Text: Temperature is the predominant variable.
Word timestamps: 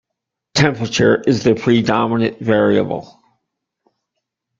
Temperature 0.55 1.21
is 1.27 1.43
the 1.43 1.53
predominant 1.53 2.39
variable. 2.39 3.21